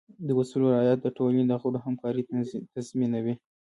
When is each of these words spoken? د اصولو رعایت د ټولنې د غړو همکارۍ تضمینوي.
د 0.27 0.29
اصولو 0.39 0.67
رعایت 0.75 0.99
د 1.03 1.07
ټولنې 1.17 1.43
د 1.47 1.53
غړو 1.61 1.79
همکارۍ 1.85 2.23
تضمینوي. 2.73 3.33